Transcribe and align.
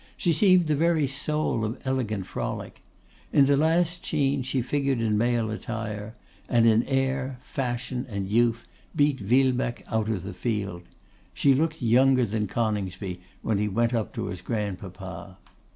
She 0.17 0.33
seemed 0.33 0.65
the 0.65 0.75
very 0.75 1.05
soul 1.05 1.63
of 1.63 1.77
elegant 1.85 2.25
frolic. 2.25 2.81
In 3.31 3.45
the 3.45 3.55
last 3.55 4.03
scene 4.03 4.41
she 4.41 4.63
figured 4.63 4.99
in 4.99 5.15
male 5.15 5.51
attire; 5.51 6.15
and 6.49 6.65
in 6.65 6.81
air, 6.87 7.37
fashion, 7.43 8.07
and 8.09 8.27
youth, 8.27 8.65
beat 8.95 9.19
Villebecque 9.19 9.83
out 9.91 10.09
of 10.09 10.23
the 10.23 10.33
field. 10.33 10.81
She 11.35 11.53
looked 11.53 11.83
younger 11.83 12.25
than 12.25 12.47
Coningsby 12.47 13.21
when 13.43 13.59
he 13.59 13.67
went 13.67 13.93
up 13.93 14.11
to 14.15 14.25
his 14.25 14.41
grandpapa. 14.41 15.37